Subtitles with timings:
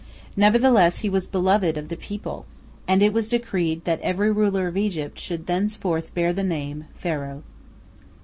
[0.35, 2.47] Nevertheless he was beloved of the people,
[2.87, 7.43] and it was decreed that every ruler of Egypt should thenceforth bear the name Pharaoh.